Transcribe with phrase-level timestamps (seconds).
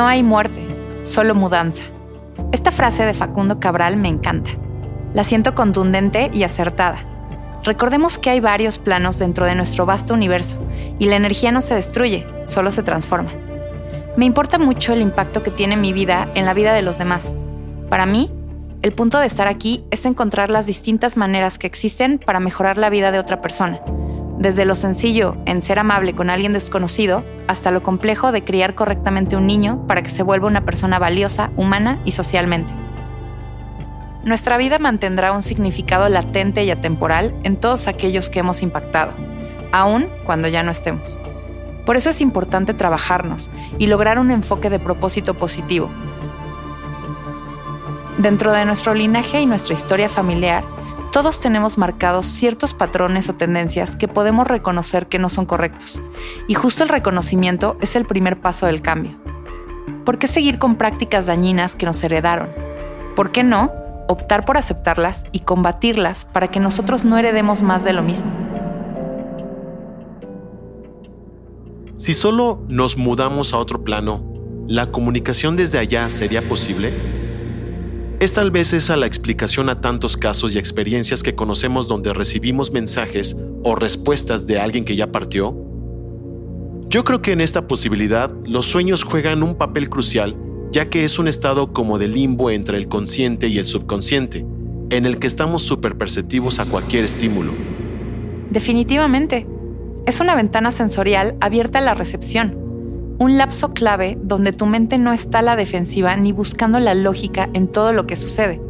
[0.00, 0.62] No hay muerte,
[1.02, 1.84] solo mudanza.
[2.52, 4.50] Esta frase de Facundo Cabral me encanta.
[5.12, 7.04] La siento contundente y acertada.
[7.64, 10.56] Recordemos que hay varios planos dentro de nuestro vasto universo
[10.98, 13.30] y la energía no se destruye, solo se transforma.
[14.16, 17.36] Me importa mucho el impacto que tiene mi vida en la vida de los demás.
[17.90, 18.30] Para mí,
[18.80, 22.88] el punto de estar aquí es encontrar las distintas maneras que existen para mejorar la
[22.88, 23.82] vida de otra persona,
[24.40, 29.36] desde lo sencillo en ser amable con alguien desconocido hasta lo complejo de criar correctamente
[29.36, 32.72] un niño para que se vuelva una persona valiosa, humana y socialmente.
[34.24, 39.12] Nuestra vida mantendrá un significado latente y atemporal en todos aquellos que hemos impactado,
[39.72, 41.18] aun cuando ya no estemos.
[41.84, 45.90] Por eso es importante trabajarnos y lograr un enfoque de propósito positivo.
[48.16, 50.64] Dentro de nuestro linaje y nuestra historia familiar,
[51.12, 56.00] todos tenemos marcados ciertos patrones o tendencias que podemos reconocer que no son correctos,
[56.46, 59.18] y justo el reconocimiento es el primer paso del cambio.
[60.04, 62.48] ¿Por qué seguir con prácticas dañinas que nos heredaron?
[63.16, 63.72] ¿Por qué no
[64.08, 68.30] optar por aceptarlas y combatirlas para que nosotros no heredemos más de lo mismo?
[71.96, 74.24] Si solo nos mudamos a otro plano,
[74.66, 76.92] ¿la comunicación desde allá sería posible?
[78.20, 82.70] Es tal vez esa la explicación a tantos casos y experiencias que conocemos donde recibimos
[82.70, 85.56] mensajes o respuestas de alguien que ya partió.
[86.88, 90.36] Yo creo que en esta posibilidad los sueños juegan un papel crucial
[90.72, 94.44] ya que es un estado como de limbo entre el consciente y el subconsciente,
[94.90, 97.52] en el que estamos súper perceptivos a cualquier estímulo.
[98.50, 99.46] Definitivamente.
[100.06, 102.56] Es una ventana sensorial abierta a la recepción,
[103.20, 107.50] un lapso clave donde tu mente no está a la defensiva ni buscando la lógica
[107.52, 108.62] en todo lo que sucede.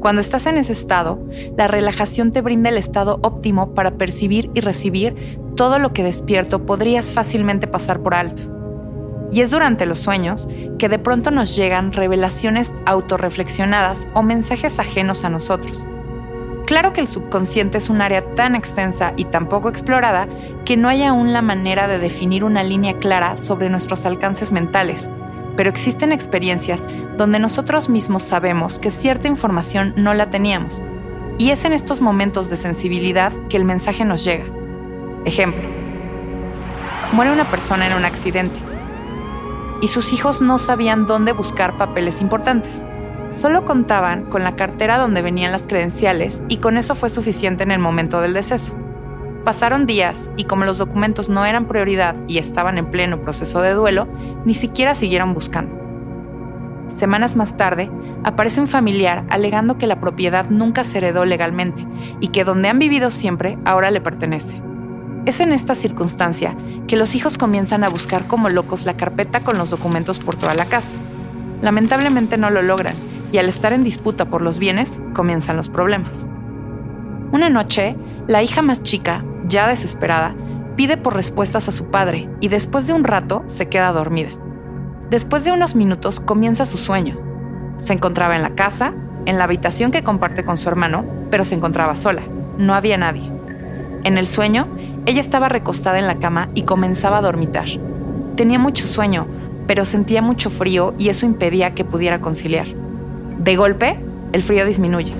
[0.00, 1.26] Cuando estás en ese estado,
[1.56, 5.14] la relajación te brinda el estado óptimo para percibir y recibir
[5.56, 8.42] todo lo que despierto podrías fácilmente pasar por alto.
[9.32, 10.46] Y es durante los sueños
[10.78, 15.88] que de pronto nos llegan revelaciones autorreflexionadas o mensajes ajenos a nosotros
[16.66, 20.28] Claro que el subconsciente es un área tan extensa y tan poco explorada
[20.64, 25.10] que no hay aún la manera de definir una línea clara sobre nuestros alcances mentales,
[25.56, 26.86] pero existen experiencias
[27.18, 30.80] donde nosotros mismos sabemos que cierta información no la teníamos,
[31.36, 34.46] y es en estos momentos de sensibilidad que el mensaje nos llega.
[35.26, 35.68] Ejemplo,
[37.12, 38.60] muere una persona en un accidente
[39.82, 42.86] y sus hijos no sabían dónde buscar papeles importantes.
[43.34, 47.72] Solo contaban con la cartera donde venían las credenciales y con eso fue suficiente en
[47.72, 48.76] el momento del deceso.
[49.44, 53.72] Pasaron días y como los documentos no eran prioridad y estaban en pleno proceso de
[53.72, 54.06] duelo,
[54.44, 55.74] ni siquiera siguieron buscando.
[56.88, 57.90] Semanas más tarde,
[58.22, 61.84] aparece un familiar alegando que la propiedad nunca se heredó legalmente
[62.20, 64.62] y que donde han vivido siempre ahora le pertenece.
[65.26, 66.56] Es en esta circunstancia
[66.86, 70.54] que los hijos comienzan a buscar como locos la carpeta con los documentos por toda
[70.54, 70.96] la casa.
[71.62, 72.94] Lamentablemente no lo logran
[73.34, 76.30] y al estar en disputa por los bienes comienzan los problemas.
[77.32, 77.96] Una noche,
[78.28, 80.36] la hija más chica, ya desesperada,
[80.76, 84.30] pide por respuestas a su padre y después de un rato se queda dormida.
[85.10, 87.18] Después de unos minutos comienza su sueño.
[87.76, 88.94] Se encontraba en la casa,
[89.26, 92.22] en la habitación que comparte con su hermano, pero se encontraba sola.
[92.56, 93.32] No había nadie.
[94.04, 94.68] En el sueño,
[95.06, 97.66] ella estaba recostada en la cama y comenzaba a dormitar.
[98.36, 99.26] Tenía mucho sueño,
[99.66, 102.83] pero sentía mucho frío y eso impedía que pudiera conciliar.
[103.38, 103.98] De golpe,
[104.32, 105.12] el frío disminuye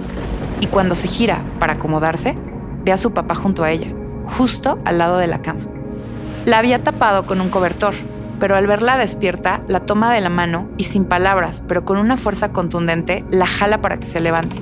[0.60, 2.36] y cuando se gira para acomodarse,
[2.84, 3.88] ve a su papá junto a ella,
[4.26, 5.64] justo al lado de la cama.
[6.46, 7.94] La había tapado con un cobertor,
[8.40, 12.16] pero al verla despierta, la toma de la mano y sin palabras, pero con una
[12.16, 14.56] fuerza contundente, la jala para que se levante.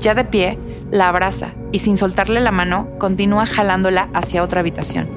[0.00, 0.58] Ya de pie,
[0.90, 5.08] la abraza y sin soltarle la mano, continúa jalándola hacia otra habitación.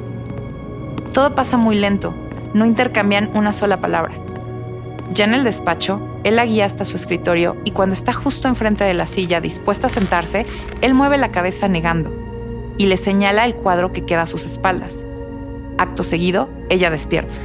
[1.13, 2.13] Todo pasa muy lento,
[2.53, 4.13] no intercambian una sola palabra.
[5.13, 8.83] Ya en el despacho, él la guía hasta su escritorio y cuando está justo enfrente
[8.83, 10.45] de la silla dispuesta a sentarse,
[10.81, 12.11] él mueve la cabeza negando
[12.77, 15.05] y le señala el cuadro que queda a sus espaldas.
[15.77, 17.35] Acto seguido, ella despierta.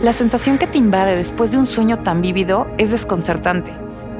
[0.00, 3.72] La sensación que te invade después de un sueño tan vívido es desconcertante.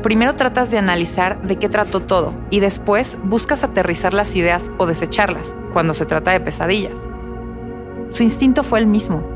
[0.02, 4.86] Primero tratas de analizar de qué trató todo y después buscas aterrizar las ideas o
[4.86, 7.08] desecharlas cuando se trata de pesadillas.
[8.08, 9.33] Su instinto fue el mismo,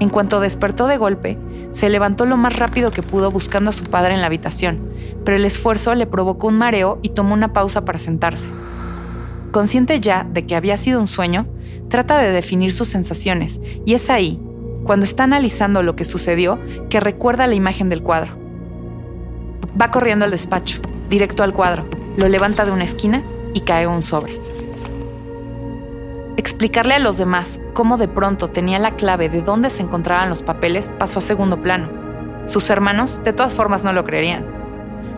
[0.00, 1.38] en cuanto despertó de golpe,
[1.70, 4.80] se levantó lo más rápido que pudo buscando a su padre en la habitación,
[5.24, 8.50] pero el esfuerzo le provocó un mareo y tomó una pausa para sentarse.
[9.52, 11.46] Consciente ya de que había sido un sueño,
[11.88, 14.40] trata de definir sus sensaciones y es ahí,
[14.84, 16.58] cuando está analizando lo que sucedió,
[16.88, 18.32] que recuerda la imagen del cuadro.
[19.80, 20.80] Va corriendo al despacho,
[21.10, 21.84] directo al cuadro,
[22.16, 24.32] lo levanta de una esquina y cae un sobre.
[26.40, 30.42] Explicarle a los demás cómo de pronto tenía la clave de dónde se encontraban los
[30.42, 31.90] papeles pasó a segundo plano.
[32.46, 34.46] Sus hermanos de todas formas no lo creerían.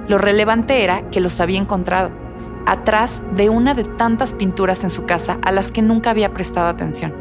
[0.09, 2.11] Lo relevante era que los había encontrado,
[2.67, 6.67] atrás de una de tantas pinturas en su casa a las que nunca había prestado
[6.67, 7.15] atención.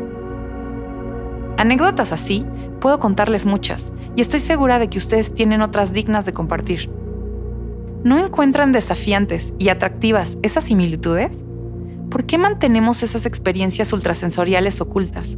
[1.59, 2.43] Anécdotas así
[2.79, 6.89] puedo contarles muchas y estoy segura de que ustedes tienen otras dignas de compartir.
[8.03, 11.45] ¿No encuentran desafiantes y atractivas esas similitudes?
[12.11, 15.37] ¿Por qué mantenemos esas experiencias ultrasensoriales ocultas?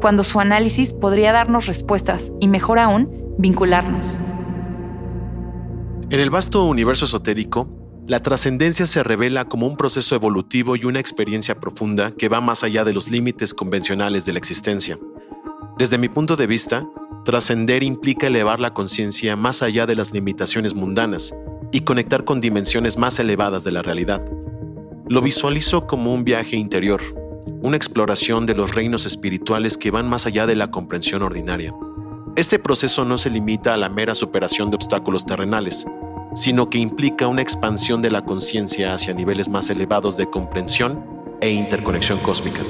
[0.00, 4.18] Cuando su análisis podría darnos respuestas y, mejor aún, vincularnos.
[6.10, 7.68] En el vasto universo esotérico,
[8.06, 12.64] la trascendencia se revela como un proceso evolutivo y una experiencia profunda que va más
[12.64, 14.98] allá de los límites convencionales de la existencia.
[15.78, 16.86] Desde mi punto de vista,
[17.24, 21.34] trascender implica elevar la conciencia más allá de las limitaciones mundanas
[21.72, 24.22] y conectar con dimensiones más elevadas de la realidad.
[25.10, 27.00] Lo visualizo como un viaje interior,
[27.62, 31.74] una exploración de los reinos espirituales que van más allá de la comprensión ordinaria.
[32.36, 35.84] Este proceso no se limita a la mera superación de obstáculos terrenales,
[36.36, 41.04] sino que implica una expansión de la conciencia hacia niveles más elevados de comprensión
[41.40, 42.60] e interconexión cósmica.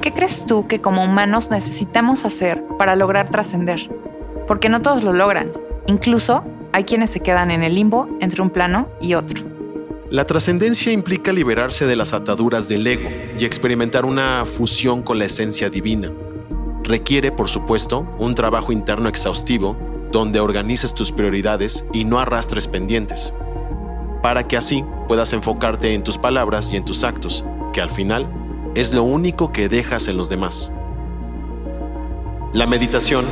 [0.00, 3.90] ¿Qué crees tú que como humanos necesitamos hacer para lograr trascender?
[4.46, 5.50] Porque no todos lo logran.
[5.88, 9.53] Incluso hay quienes se quedan en el limbo entre un plano y otro.
[10.10, 13.08] La trascendencia implica liberarse de las ataduras del ego
[13.38, 16.12] y experimentar una fusión con la esencia divina.
[16.82, 19.76] Requiere, por supuesto, un trabajo interno exhaustivo
[20.12, 23.32] donde organices tus prioridades y no arrastres pendientes,
[24.22, 27.42] para que así puedas enfocarte en tus palabras y en tus actos,
[27.72, 28.28] que al final
[28.74, 30.70] es lo único que dejas en los demás.
[32.52, 33.24] La meditación,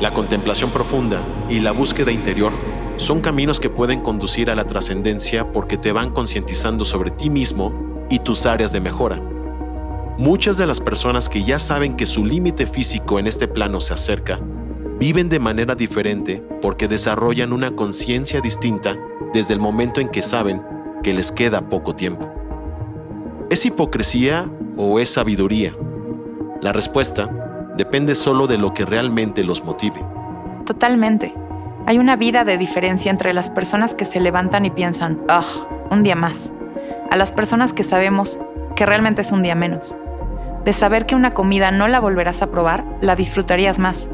[0.00, 1.20] la contemplación profunda
[1.50, 2.52] y la búsqueda interior
[2.96, 8.06] son caminos que pueden conducir a la trascendencia porque te van concientizando sobre ti mismo
[8.08, 9.20] y tus áreas de mejora.
[10.16, 13.94] Muchas de las personas que ya saben que su límite físico en este plano se
[13.94, 14.38] acerca,
[14.98, 18.96] viven de manera diferente porque desarrollan una conciencia distinta
[19.32, 20.62] desde el momento en que saben
[21.02, 22.30] que les queda poco tiempo.
[23.50, 25.76] ¿Es hipocresía o es sabiduría?
[26.62, 30.00] La respuesta depende solo de lo que realmente los motive.
[30.64, 31.34] Totalmente.
[31.86, 35.44] Hay una vida de diferencia entre las personas que se levantan y piensan, ¡ah,
[35.90, 36.54] un día más!
[37.10, 38.40] A las personas que sabemos
[38.74, 39.94] que realmente es un día menos.
[40.64, 44.08] De saber que una comida no la volverás a probar, la disfrutarías más.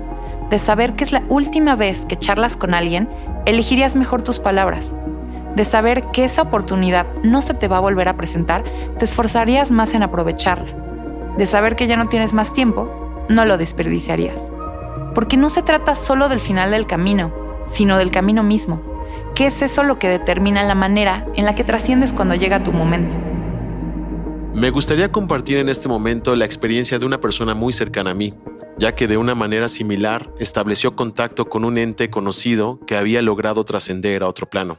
[0.50, 3.08] De saber que es la última vez que charlas con alguien,
[3.46, 4.96] elegirías mejor tus palabras.
[5.54, 8.64] De saber que esa oportunidad no se te va a volver a presentar,
[8.98, 10.72] te esforzarías más en aprovecharla.
[11.38, 14.50] De saber que ya no tienes más tiempo, no lo desperdiciarías.
[15.14, 17.39] Porque no se trata solo del final del camino,
[17.70, 18.82] sino del camino mismo.
[19.34, 22.72] ¿Qué es eso lo que determina la manera en la que trasciendes cuando llega tu
[22.72, 23.14] momento?
[24.52, 28.34] Me gustaría compartir en este momento la experiencia de una persona muy cercana a mí,
[28.76, 33.64] ya que de una manera similar estableció contacto con un ente conocido que había logrado
[33.64, 34.78] trascender a otro plano.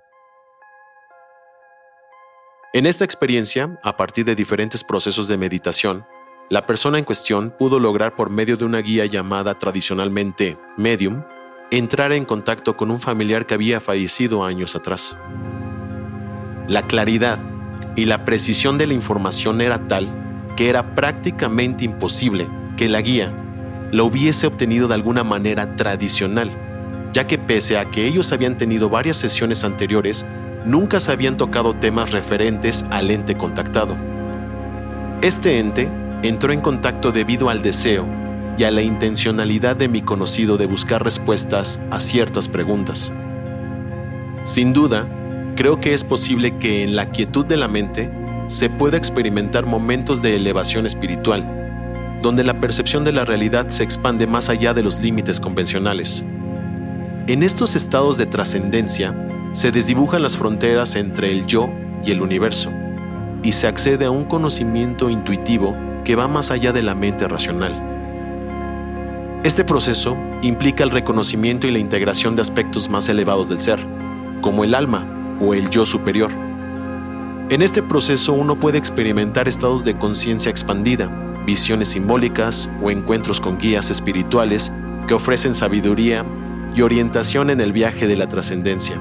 [2.74, 6.06] En esta experiencia, a partir de diferentes procesos de meditación,
[6.50, 11.24] la persona en cuestión pudo lograr por medio de una guía llamada tradicionalmente medium
[11.72, 15.16] entrar en contacto con un familiar que había fallecido años atrás.
[16.68, 17.40] La claridad
[17.96, 20.10] y la precisión de la información era tal
[20.58, 23.32] que era prácticamente imposible que la guía
[23.94, 26.51] lo hubiese obtenido de alguna manera tradicional,
[27.13, 30.25] ya que pese a que ellos habían tenido varias sesiones anteriores,
[30.66, 33.96] nunca se habían tocado temas referentes al ente contactado.
[35.22, 35.90] Este ente
[36.22, 38.06] entró en contacto debido al deseo
[38.62, 43.12] y a la intencionalidad de mi conocido de buscar respuestas a ciertas preguntas.
[44.44, 45.08] Sin duda,
[45.56, 48.12] creo que es posible que en la quietud de la mente
[48.46, 54.27] se pueda experimentar momentos de elevación espiritual, donde la percepción de la realidad se expande
[54.27, 56.24] más allá de los límites convencionales.
[57.25, 59.15] En estos estados de trascendencia
[59.53, 61.68] se desdibujan las fronteras entre el yo
[62.06, 62.72] y el universo,
[63.41, 67.90] y se accede a un conocimiento intuitivo que va más allá de la mente racional.
[69.43, 73.83] Este proceso implica el reconocimiento y la integración de aspectos más elevados del ser,
[74.39, 75.07] como el alma
[75.39, 76.29] o el yo superior.
[77.50, 81.07] En este proceso uno puede experimentar estados de conciencia expandida,
[81.43, 84.71] visiones simbólicas o encuentros con guías espirituales
[85.07, 86.24] que ofrecen sabiduría
[86.75, 88.98] y orientación en el viaje de la trascendencia.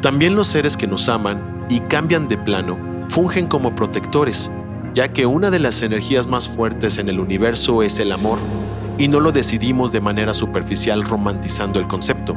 [0.00, 2.78] También los seres que nos aman y cambian de plano
[3.08, 4.50] fungen como protectores,
[4.94, 8.38] ya que una de las energías más fuertes en el universo es el amor
[9.02, 12.36] y no lo decidimos de manera superficial romantizando el concepto.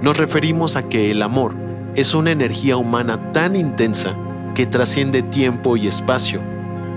[0.00, 1.54] Nos referimos a que el amor
[1.94, 4.16] es una energía humana tan intensa
[4.56, 6.40] que trasciende tiempo y espacio,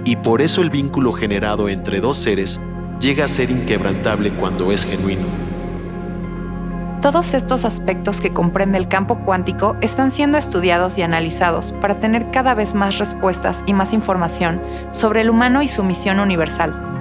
[0.05, 2.59] y por eso el vínculo generado entre dos seres
[2.99, 5.27] llega a ser inquebrantable cuando es genuino.
[7.03, 12.31] Todos estos aspectos que comprende el campo cuántico están siendo estudiados y analizados para tener
[12.31, 14.59] cada vez más respuestas y más información
[14.89, 16.94] sobre el humano y su misión universal.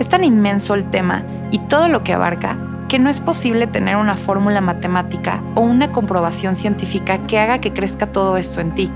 [0.00, 2.56] Es tan inmenso el tema y todo lo que abarca
[2.88, 7.74] que no es posible tener una fórmula matemática o una comprobación científica que haga que
[7.74, 8.90] crezca todo esto en ti.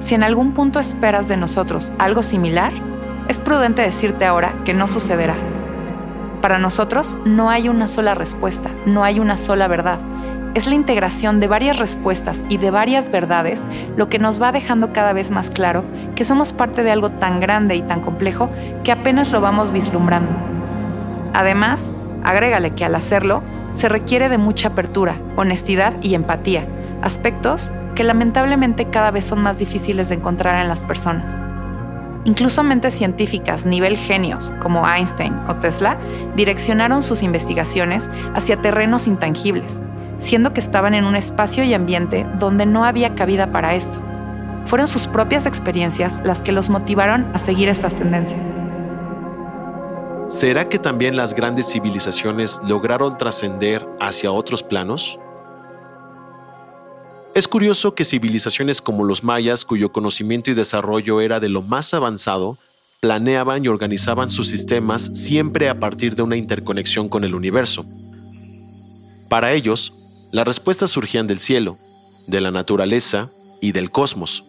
[0.00, 2.72] Si en algún punto esperas de nosotros algo similar,
[3.28, 5.34] es prudente decirte ahora que no sucederá.
[6.40, 9.98] Para nosotros no hay una sola respuesta, no hay una sola verdad.
[10.56, 14.90] Es la integración de varias respuestas y de varias verdades lo que nos va dejando
[14.90, 15.84] cada vez más claro
[16.14, 18.48] que somos parte de algo tan grande y tan complejo
[18.82, 20.30] que apenas lo vamos vislumbrando.
[21.34, 21.92] Además,
[22.24, 23.42] agrégale que al hacerlo,
[23.74, 26.66] se requiere de mucha apertura, honestidad y empatía,
[27.02, 31.42] aspectos que lamentablemente cada vez son más difíciles de encontrar en las personas.
[32.24, 35.98] Incluso mentes científicas nivel genios como Einstein o Tesla
[36.34, 39.82] direccionaron sus investigaciones hacia terrenos intangibles,
[40.18, 44.00] siendo que estaban en un espacio y ambiente donde no había cabida para esto.
[44.64, 48.40] Fueron sus propias experiencias las que los motivaron a seguir estas tendencias.
[50.28, 55.18] ¿Será que también las grandes civilizaciones lograron trascender hacia otros planos?
[57.36, 61.94] Es curioso que civilizaciones como los mayas, cuyo conocimiento y desarrollo era de lo más
[61.94, 62.58] avanzado,
[63.00, 67.84] planeaban y organizaban sus sistemas siempre a partir de una interconexión con el universo.
[69.28, 71.76] Para ellos, las respuestas surgían del cielo,
[72.26, 73.28] de la naturaleza
[73.60, 74.44] y del cosmos.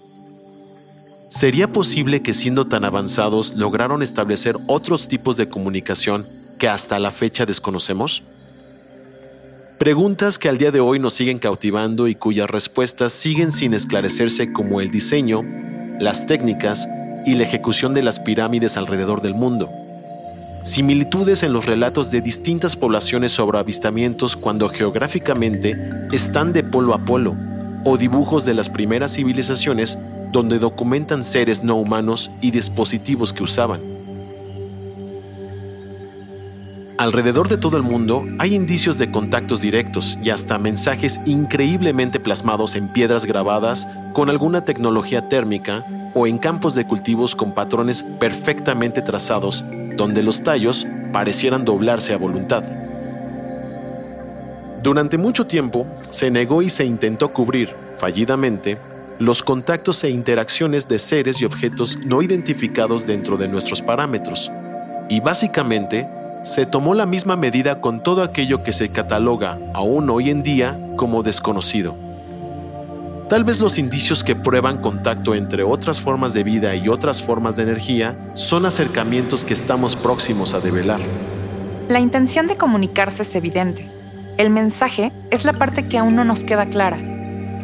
[1.29, 6.25] ¿Sería posible que siendo tan avanzados lograron establecer otros tipos de comunicación
[6.57, 8.23] que hasta la fecha desconocemos?
[9.77, 14.51] Preguntas que al día de hoy nos siguen cautivando y cuyas respuestas siguen sin esclarecerse
[14.51, 15.43] como el diseño,
[15.99, 16.87] las técnicas
[17.25, 19.69] y la ejecución de las pirámides alrededor del mundo.
[20.63, 25.75] Similitudes en los relatos de distintas poblaciones sobre avistamientos cuando geográficamente
[26.11, 27.35] están de polo a polo,
[27.83, 29.97] o dibujos de las primeras civilizaciones
[30.31, 33.79] donde documentan seres no humanos y dispositivos que usaban.
[36.97, 42.75] Alrededor de todo el mundo hay indicios de contactos directos y hasta mensajes increíblemente plasmados
[42.75, 45.83] en piedras grabadas con alguna tecnología térmica
[46.15, 49.63] o en campos de cultivos con patrones perfectamente trazados
[49.97, 52.63] donde los tallos parecieran doblarse a voluntad.
[54.81, 58.77] Durante mucho tiempo se negó y se intentó cubrir, fallidamente,
[59.19, 64.51] los contactos e interacciones de seres y objetos no identificados dentro de nuestros parámetros,
[65.09, 66.07] y básicamente
[66.43, 70.77] se tomó la misma medida con todo aquello que se cataloga aún hoy en día
[70.95, 72.06] como desconocido.
[73.29, 77.55] Tal vez los indicios que prueban contacto entre otras formas de vida y otras formas
[77.57, 80.99] de energía son acercamientos que estamos próximos a develar.
[81.89, 83.89] La intención de comunicarse es evidente.
[84.37, 86.99] El mensaje es la parte que aún no nos queda clara.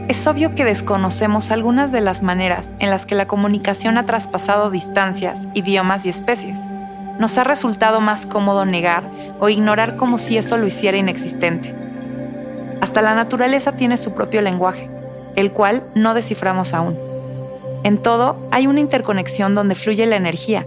[0.09, 4.69] Es obvio que desconocemos algunas de las maneras en las que la comunicación ha traspasado
[4.69, 6.57] distancias, idiomas y especies
[7.19, 9.03] nos ha resultado más cómodo negar
[9.39, 11.73] o ignorar como si eso lo hiciera inexistente.
[12.81, 14.89] Hasta la naturaleza tiene su propio lenguaje,
[15.35, 16.95] el cual no desciframos aún.
[17.83, 20.65] En todo hay una interconexión donde fluye la energía,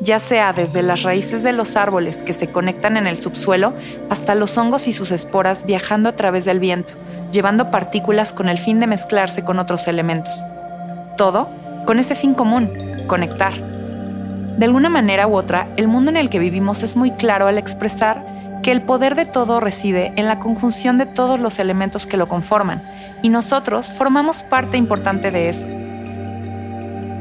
[0.00, 3.72] ya sea desde las raíces de los árboles que se conectan en el subsuelo
[4.10, 6.92] hasta los hongos y sus esporas viajando a través del viento,
[7.32, 10.32] llevando partículas con el fin de mezclarse con otros elementos.
[11.16, 11.48] Todo
[11.86, 12.70] con ese fin común,
[13.06, 13.54] conectar.
[14.58, 17.58] De alguna manera u otra, el mundo en el que vivimos es muy claro al
[17.58, 18.22] expresar
[18.62, 22.28] que el poder de todo reside en la conjunción de todos los elementos que lo
[22.28, 22.82] conforman,
[23.22, 25.66] y nosotros formamos parte importante de eso.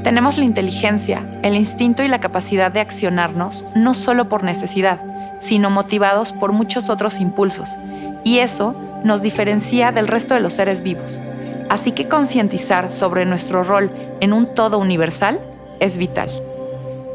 [0.03, 4.99] Tenemos la inteligencia, el instinto y la capacidad de accionarnos no solo por necesidad,
[5.41, 7.75] sino motivados por muchos otros impulsos,
[8.23, 11.21] y eso nos diferencia del resto de los seres vivos.
[11.69, 15.39] Así que concientizar sobre nuestro rol en un todo universal
[15.79, 16.29] es vital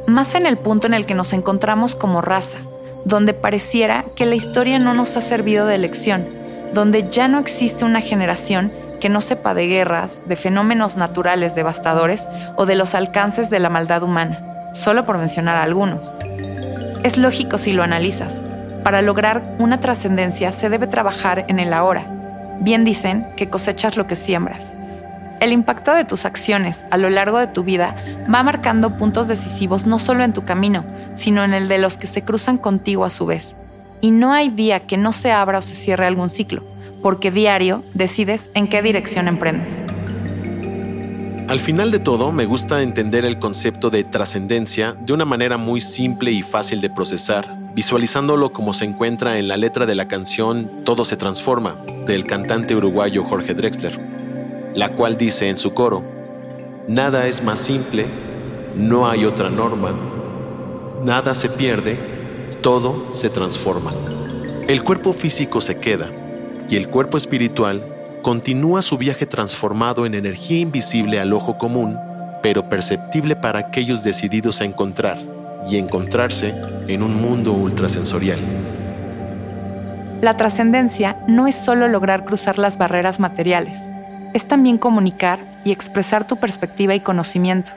[0.06, 2.58] más en el punto en el que nos encontramos como raza,
[3.04, 6.26] donde pareciera que la historia no nos ha servido de lección,
[6.72, 12.28] donde ya no existe una generación que no sepa de guerras, de fenómenos naturales devastadores
[12.56, 14.38] o de los alcances de la maldad humana,
[14.74, 16.14] solo por mencionar algunos.
[17.02, 18.42] Es lógico si lo analizas.
[18.84, 22.04] Para lograr una trascendencia se debe trabajar en el ahora.
[22.60, 24.76] Bien dicen que cosechas lo que siembras.
[25.40, 27.96] El impacto de tus acciones a lo largo de tu vida
[28.32, 30.84] va marcando puntos decisivos no solo en tu camino,
[31.16, 33.56] sino en el de los que se cruzan contigo a su vez.
[34.02, 36.62] Y no hay día que no se abra o se cierre algún ciclo,
[37.02, 39.72] porque diario decides en qué dirección emprendes.
[41.48, 45.80] Al final de todo, me gusta entender el concepto de trascendencia de una manera muy
[45.80, 50.68] simple y fácil de procesar, visualizándolo como se encuentra en la letra de la canción
[50.84, 54.00] Todo se transforma, del cantante uruguayo Jorge Drexler,
[54.74, 56.02] la cual dice en su coro,
[56.88, 58.06] Nada es más simple,
[58.76, 59.92] no hay otra norma,
[61.04, 62.11] nada se pierde,
[62.62, 63.92] todo se transforma.
[64.68, 66.08] El cuerpo físico se queda
[66.70, 67.82] y el cuerpo espiritual
[68.22, 71.96] continúa su viaje transformado en energía invisible al ojo común,
[72.40, 75.18] pero perceptible para aquellos decididos a encontrar
[75.68, 76.54] y encontrarse
[76.86, 78.38] en un mundo ultrasensorial.
[80.20, 83.76] La trascendencia no es solo lograr cruzar las barreras materiales,
[84.34, 87.72] es también comunicar y expresar tu perspectiva y conocimiento.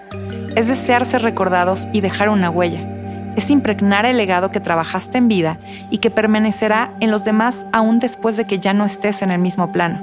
[0.56, 2.95] Es desear ser recordados y dejar una huella.
[3.36, 5.58] Es impregnar el legado que trabajaste en vida
[5.90, 9.40] y que permanecerá en los demás aún después de que ya no estés en el
[9.40, 10.00] mismo plano.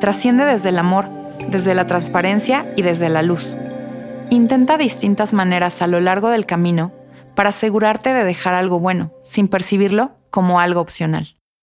[0.00, 1.06] Trasciende desde el amor,
[1.48, 3.54] desde la transparencia y desde la luz.
[4.30, 6.90] Intenta distintas maneras a lo largo del camino
[7.34, 11.33] para asegurarte de dejar algo bueno, sin percibirlo como algo opcional.